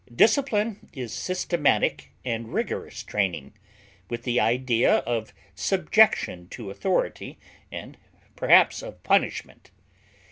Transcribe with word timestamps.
Discipline 0.15 0.89
is 0.93 1.13
systematic 1.13 2.11
and 2.25 2.51
rigorous 2.51 3.03
training, 3.03 3.53
with 4.09 4.23
the 4.23 4.39
idea 4.39 4.95
of 5.05 5.31
subjection 5.53 6.47
to 6.47 6.71
authority 6.71 7.37
and 7.71 7.99
perhaps 8.35 8.81
of 8.81 9.03
punishment. 9.03 9.69